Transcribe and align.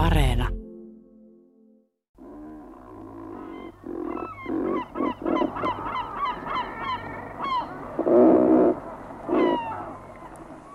Areena. 0.00 0.48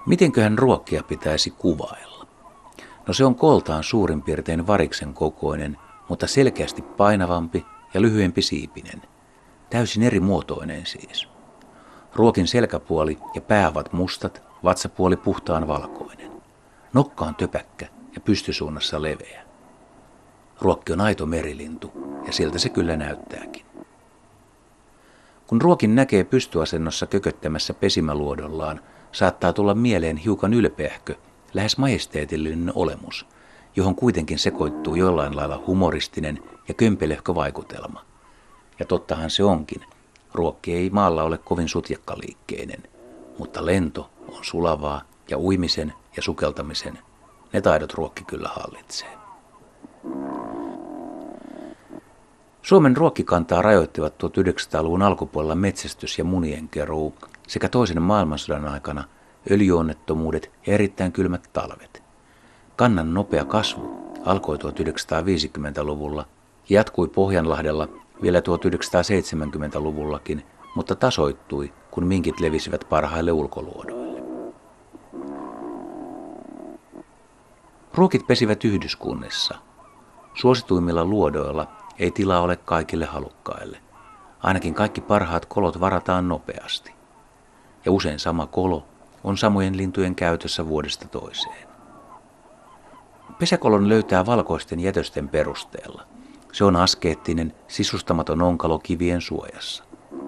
Mitenköhän 0.05 0.57
ruokkia 0.57 1.03
pitäisi 1.03 1.51
kuvailla? 1.51 2.27
No 3.07 3.13
se 3.13 3.25
on 3.25 3.35
koltaan 3.35 3.83
suurin 3.83 4.21
piirtein 4.21 4.67
variksen 4.67 5.13
kokoinen, 5.13 5.77
mutta 6.09 6.27
selkeästi 6.27 6.81
painavampi 6.81 7.65
ja 7.93 8.01
lyhyempi 8.01 8.41
siipinen. 8.41 9.01
Täysin 9.69 10.03
eri 10.03 10.19
muotoinen 10.19 10.85
siis. 10.85 11.27
Ruokin 12.15 12.47
selkäpuoli 12.47 13.17
ja 13.35 13.41
pää 13.41 13.69
ovat 13.69 13.93
mustat, 13.93 14.43
vatsapuoli 14.63 15.17
puhtaan 15.17 15.67
valkoinen. 15.67 16.31
Nokka 16.93 17.25
on 17.25 17.35
töpäkkä 17.35 17.87
ja 18.15 18.21
pystysuunnassa 18.21 19.01
leveä. 19.01 19.43
Ruokki 20.61 20.93
on 20.93 21.01
aito 21.01 21.25
merilintu 21.25 21.91
ja 22.27 22.33
siltä 22.33 22.59
se 22.59 22.69
kyllä 22.69 22.97
näyttääkin. 22.97 23.65
Kun 25.47 25.61
ruokin 25.61 25.95
näkee 25.95 26.23
pystyasennossa 26.23 27.07
kököttämässä 27.07 27.73
pesimäluodollaan, 27.73 28.81
saattaa 29.11 29.53
tulla 29.53 29.73
mieleen 29.73 30.17
hiukan 30.17 30.53
ylpeähkö, 30.53 31.15
lähes 31.53 31.77
majesteetillinen 31.77 32.71
olemus, 32.75 33.25
johon 33.75 33.95
kuitenkin 33.95 34.39
sekoittuu 34.39 34.95
jollain 34.95 35.35
lailla 35.35 35.63
humoristinen 35.67 36.39
ja 36.67 36.73
kömpelehkö 36.73 37.35
vaikutelma. 37.35 38.05
Ja 38.79 38.85
tottahan 38.85 39.29
se 39.29 39.43
onkin. 39.43 39.81
Ruokki 40.33 40.73
ei 40.73 40.89
maalla 40.89 41.23
ole 41.23 41.37
kovin 41.37 41.69
sutjakkaliikkeinen, 41.69 42.83
mutta 43.39 43.65
lento 43.65 44.09
on 44.27 44.45
sulavaa 44.45 45.01
ja 45.29 45.37
uimisen 45.37 45.93
ja 46.15 46.21
sukeltamisen 46.21 46.99
ne 47.53 47.61
taidot 47.61 47.93
ruokki 47.93 48.23
kyllä 48.23 48.49
hallitsee. 48.49 49.09
Suomen 52.61 52.97
ruokkikantaa 52.97 53.61
rajoittivat 53.61 54.23
1900-luvun 54.23 55.01
alkupuolella 55.01 55.55
metsästys 55.55 56.17
ja 56.17 56.23
munien 56.23 56.69
keruu 56.69 57.15
sekä 57.47 57.69
toisen 57.69 58.01
maailmansodan 58.01 58.67
aikana 58.67 59.03
öljyonnettomuudet 59.51 60.51
ja 60.67 60.73
erittäin 60.73 61.11
kylmät 61.11 61.49
talvet. 61.53 62.03
Kannan 62.75 63.13
nopea 63.13 63.45
kasvu 63.45 64.13
alkoi 64.25 64.57
1950-luvulla 64.57 66.25
ja 66.69 66.79
jatkui 66.79 67.07
Pohjanlahdella 67.07 67.87
vielä 68.21 68.39
1970-luvullakin, 68.39 70.45
mutta 70.75 70.95
tasoittui, 70.95 71.73
kun 71.91 72.07
minkit 72.07 72.39
levisivät 72.39 72.85
parhaille 72.89 73.31
ulkoluodoille. 73.31 73.94
Ruokit 77.95 78.27
pesivät 78.27 78.63
yhdyskunnissa. 78.63 79.55
Suosituimmilla 80.33 81.05
luodoilla 81.05 81.67
ei 81.99 82.11
tilaa 82.11 82.41
ole 82.41 82.55
kaikille 82.55 83.05
halukkaille. 83.05 83.77
Ainakin 84.39 84.73
kaikki 84.73 85.01
parhaat 85.01 85.45
kolot 85.45 85.79
varataan 85.79 86.27
nopeasti. 86.27 86.93
Ja 87.85 87.91
usein 87.91 88.19
sama 88.19 88.47
kolo 88.47 88.85
on 89.23 89.37
samojen 89.37 89.77
lintujen 89.77 90.15
käytössä 90.15 90.67
vuodesta 90.67 91.07
toiseen. 91.07 91.67
Pesäkolon 93.39 93.89
löytää 93.89 94.25
valkoisten 94.25 94.79
jätösten 94.79 95.29
perusteella. 95.29 96.03
Se 96.51 96.63
on 96.63 96.75
askeettinen, 96.75 97.53
sisustamaton 97.67 98.41
onkalo 98.41 98.79
kivien 98.79 99.21
suojassa. 99.21 99.83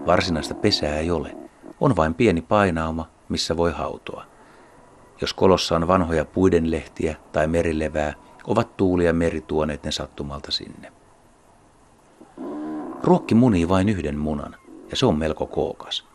Varsinaista 0.05 0.55
pesää 0.55 0.97
ei 0.97 1.11
ole. 1.11 1.37
On 1.79 1.95
vain 1.95 2.13
pieni 2.13 2.41
painauma, 2.41 3.07
missä 3.29 3.57
voi 3.57 3.71
hautoa. 3.71 4.36
Jos 5.21 5.33
kolossa 5.33 5.75
on 5.75 5.87
vanhoja 5.87 6.25
puidenlehtiä 6.25 7.15
tai 7.31 7.47
merilevää, 7.47 8.13
ovat 8.47 8.77
tuuli 8.77 9.05
ja 9.05 9.13
meri 9.13 9.41
tuoneet 9.41 9.83
ne 9.83 9.91
sattumalta 9.91 10.51
sinne. 10.51 10.91
Ruokki 13.03 13.35
munii 13.35 13.69
vain 13.69 13.89
yhden 13.89 14.17
munan, 14.17 14.55
ja 14.89 14.95
se 14.97 15.05
on 15.05 15.17
melko 15.17 15.45
kookas. 15.47 16.07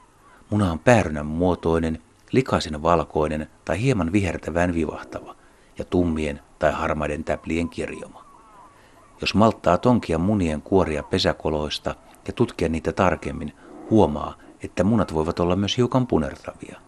Muna 0.50 0.72
on 0.72 0.78
päärynän 0.78 1.26
muotoinen, 1.26 2.02
likaisen 2.32 2.82
valkoinen 2.82 3.50
tai 3.64 3.80
hieman 3.80 4.12
vihertävän 4.12 4.74
vivahtava 4.74 5.34
ja 5.78 5.84
tummien 5.84 6.40
tai 6.58 6.72
harmaiden 6.72 7.24
täplien 7.24 7.68
kirjoma. 7.68 8.24
Jos 9.20 9.34
malttaa 9.34 9.78
tonkia 9.78 10.18
munien 10.18 10.62
kuoria 10.62 11.02
pesäkoloista 11.02 11.94
ja 12.26 12.32
tutkia 12.32 12.68
niitä 12.68 12.92
tarkemmin, 12.92 13.52
huomaa, 13.90 14.34
että 14.62 14.84
munat 14.84 15.14
voivat 15.14 15.40
olla 15.40 15.56
myös 15.56 15.76
hiukan 15.76 16.06
punertavia. 16.06 16.80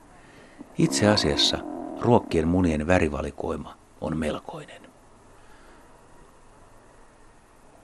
Itse 0.78 1.09
asiassa 1.09 1.59
ruokkien 2.04 2.48
munien 2.48 2.87
värivalikoima 2.87 3.76
on 4.00 4.16
melkoinen. 4.16 4.82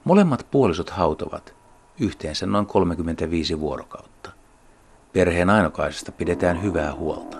Molemmat 0.03 0.47
puolisot 0.51 0.89
hautovat 0.89 1.55
yhteensä 1.99 2.45
noin 2.45 2.65
35 2.65 3.59
vuorokautta. 3.59 4.31
Perheen 5.13 5.49
ainokaisesta 5.49 6.11
pidetään 6.11 6.63
hyvää 6.63 6.93
huolta. 6.93 7.37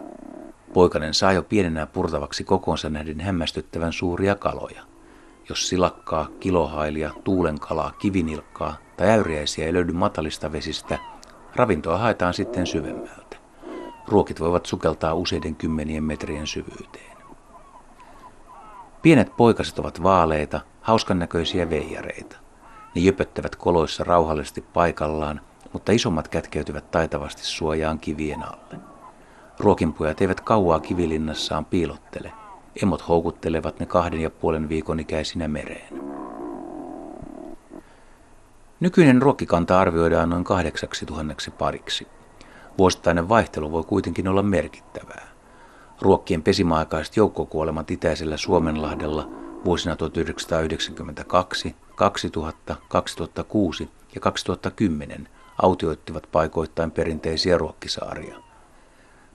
Poikanen 0.73 1.13
saa 1.13 1.33
jo 1.33 1.43
pienenä 1.43 1.85
purtavaksi 1.85 2.43
kokonsa 2.43 2.89
nähden 2.89 3.19
hämmästyttävän 3.19 3.93
suuria 3.93 4.35
kaloja. 4.35 4.83
Jos 5.49 5.69
silakkaa, 5.69 6.27
kilohailia, 6.39 7.11
tuulenkalaa, 7.23 7.91
kivinilkkaa 7.91 8.77
tai 8.97 9.09
äyriäisiä 9.09 9.65
ei 9.65 9.73
löydy 9.73 9.93
matalista 9.93 10.51
vesistä, 10.51 10.99
ravintoa 11.55 11.97
haetaan 11.97 12.33
sitten 12.33 12.67
syvemmältä. 12.67 13.30
Ruokit 14.07 14.39
voivat 14.39 14.65
sukeltaa 14.65 15.13
useiden 15.13 15.55
kymmenien 15.55 16.03
metrien 16.03 16.47
syvyyteen. 16.47 17.17
Pienet 19.01 19.37
poikaset 19.37 19.79
ovat 19.79 20.03
vaaleita, 20.03 20.61
hauskan 20.81 21.19
näköisiä 21.19 21.69
veijareita. 21.69 22.37
Ne 22.95 23.01
jöpöttävät 23.01 23.55
koloissa 23.55 24.03
rauhallisesti 24.03 24.61
paikallaan, 24.61 25.41
mutta 25.73 25.91
isommat 25.91 26.27
kätkeytyvät 26.27 26.91
taitavasti 26.91 27.45
suojaan 27.45 27.99
kivien 27.99 28.43
alle. 28.43 28.79
Ruokinpojat 29.59 30.21
eivät 30.21 30.41
kauaa 30.41 30.79
kivilinnassaan 30.79 31.65
piilottele. 31.65 32.31
Emot 32.83 33.07
houkuttelevat 33.07 33.79
ne 33.79 33.85
kahden 33.85 34.21
ja 34.21 34.29
puolen 34.29 34.69
viikon 34.69 34.99
ikäisinä 34.99 35.47
mereen. 35.47 36.01
Nykyinen 38.79 39.21
ruokkikanta 39.21 39.79
arvioidaan 39.79 40.29
noin 40.29 40.43
kahdeksaksi 40.43 41.05
tuhanneksi 41.05 41.51
pariksi. 41.51 42.07
Vuosittainen 42.81 43.29
vaihtelu 43.29 43.71
voi 43.71 43.83
kuitenkin 43.83 44.27
olla 44.27 44.43
merkittävää. 44.43 45.27
Ruokkien 46.01 46.43
pesimäaikaiset 46.43 47.17
joukkokuolemat 47.17 47.91
itäisellä 47.91 48.37
Suomenlahdella 48.37 49.29
vuosina 49.65 49.95
1992, 49.95 51.75
2000, 51.95 52.75
2006 52.87 53.89
ja 54.15 54.21
2010 54.21 55.27
autioittivat 55.61 56.27
paikoittain 56.31 56.91
perinteisiä 56.91 57.57
ruokkisaaria. 57.57 58.35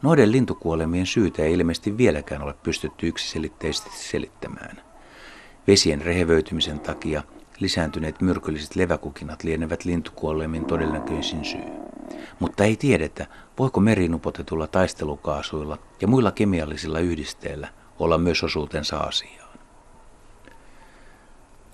Noiden 0.03 0.33
lintukuolemien 0.33 1.07
syytä 1.07 1.43
ei 1.43 1.53
ilmeisesti 1.53 1.97
vieläkään 1.97 2.43
ole 2.43 2.55
pystytty 2.63 3.09
yksiselitteisesti 3.09 3.91
selittämään. 3.93 4.81
Vesien 5.67 6.03
rehevöitymisen 6.03 6.81
takia 6.81 7.23
lisääntyneet 7.61 8.21
myrkylliset 8.21 8.77
leväkukinat 8.77 9.45
lienevät 9.45 9.85
lintukuolemien 9.85 10.65
todennäköisin 10.65 11.45
syy. 11.45 11.86
Mutta 12.41 12.65
ei 12.65 12.77
tiedetä, 12.77 13.27
voiko 13.59 13.81
merinupotetulla 13.81 14.67
taistelukaasuilla 14.67 15.79
ja 16.01 16.09
muilla 16.09 16.33
kemiallisilla 16.33 16.99
yhdisteillä 16.99 17.69
olla 17.99 18.19
myös 18.19 18.43
osuutensa 18.45 18.99
asiaan. 18.99 19.59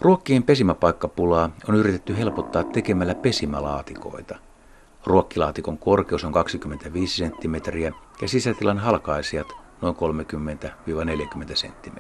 Ruokkien 0.01 0.43
pesimäpaikkapulaa 0.43 1.51
on 1.69 1.75
yritetty 1.75 2.19
helpottaa 2.19 2.65
tekemällä 2.65 3.15
pesimälaatikoita. 3.15 4.39
Ruokkilaatikon 5.07 5.79
korkeus 5.79 6.25
on 6.25 6.33
25 6.33 7.25
cm 7.25 7.55
ja 8.23 8.29
sisätilan 8.29 8.79
halkaisijat 8.79 9.53
noin 9.81 9.97
30-40 9.97 9.99
cm. 11.55 11.97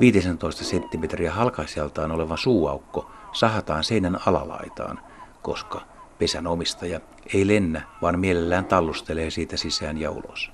15 0.00 0.64
cm 0.64 1.30
halkaisijaltaan 1.30 2.12
oleva 2.12 2.36
suuaukko 2.36 3.10
sahataan 3.32 3.84
seinän 3.84 4.18
alalaitaan, 4.26 5.00
koska 5.42 5.80
pesän 6.18 6.46
omistaja 6.46 7.00
ei 7.34 7.46
lennä, 7.46 7.82
vaan 8.02 8.18
mielellään 8.18 8.64
tallustelee 8.64 9.30
siitä 9.30 9.56
sisään 9.56 9.98
ja 9.98 10.10
ulos. 10.10 10.52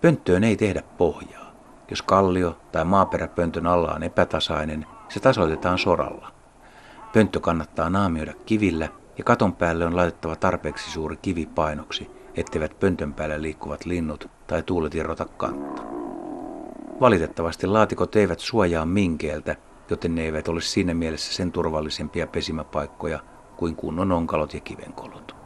Pönttöön 0.00 0.44
ei 0.44 0.56
tehdä 0.56 0.82
pohjaa. 0.98 1.50
Jos 1.90 2.02
kallio 2.02 2.58
tai 2.72 2.84
maaperä 2.84 3.28
pöntön 3.28 3.66
alla 3.66 3.92
on 3.94 4.02
epätasainen, 4.02 4.86
se 5.08 5.20
tasoitetaan 5.20 5.78
soralla. 5.78 6.32
Pönttö 7.12 7.40
kannattaa 7.40 7.90
naamioida 7.90 8.32
kivillä 8.46 8.88
ja 9.18 9.24
katon 9.24 9.52
päälle 9.52 9.86
on 9.86 9.96
laitettava 9.96 10.36
tarpeeksi 10.36 10.90
suuri 10.90 11.16
kivi 11.16 11.46
painoksi, 11.46 12.10
etteivät 12.34 12.80
pöntön 12.80 13.14
päällä 13.14 13.42
liikkuvat 13.42 13.84
linnut 13.84 14.30
tai 14.46 14.62
tuulet 14.62 14.94
irrota 14.94 15.24
kantta. 15.24 15.82
Valitettavasti 17.00 17.66
laatikot 17.66 18.16
eivät 18.16 18.40
suojaa 18.40 18.86
minkeeltä, 18.86 19.56
joten 19.90 20.14
ne 20.14 20.22
eivät 20.22 20.48
ole 20.48 20.60
siinä 20.60 20.94
mielessä 20.94 21.34
sen 21.34 21.52
turvallisempia 21.52 22.26
pesimäpaikkoja 22.26 23.20
kuin 23.60 23.76
kunnon 23.76 24.12
onkalot 24.12 24.54
ja 24.54 24.60
kivenkolot. 24.60 25.39